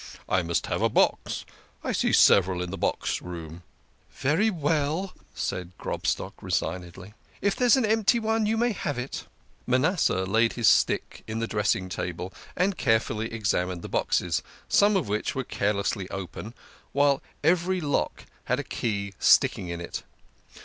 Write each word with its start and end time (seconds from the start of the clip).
I 0.27 0.41
must 0.41 0.65
have 0.65 0.81
a 0.81 0.89
box. 0.89 1.45
I 1.83 1.91
see 1.91 2.11
several 2.11 2.63
in 2.63 2.71
the 2.71 2.75
box 2.75 3.21
room."" 3.21 3.61
Very 4.11 4.49
well," 4.49 5.13
said 5.35 5.77
Grobstock 5.77 6.33
resignedly." 6.41 7.13
If 7.43 7.55
there's 7.55 7.77
an 7.77 7.85
empty 7.85 8.17
one 8.17 8.47
you 8.47 8.57
may 8.57 8.71
have 8.71 8.97
it." 8.97 9.27
Manasseh 9.67 10.23
laid 10.25 10.53
his 10.53 10.67
stick 10.67 11.23
on 11.29 11.37
the 11.37 11.45
dressing 11.45 11.87
table 11.87 12.33
and 12.57 12.79
carefully 12.79 13.31
examined 13.31 13.83
the 13.83 13.89
boxes, 13.89 14.41
some 14.67 14.95
of 14.97 15.07
which 15.07 15.35
were 15.35 15.43
carelessly 15.43 16.09
open, 16.09 16.45
THE 16.45 16.51
KING 16.51 16.53
OF 16.55 16.55
SCHNORRERS. 16.55 16.93
35 16.93 16.93
while 16.93 17.21
every 17.43 17.79
lock 17.81 18.25
had 18.45 18.59
a 18.59 18.63
key 18.63 19.13
sticking 19.19 19.69
in 19.69 19.79
it. 19.79 20.01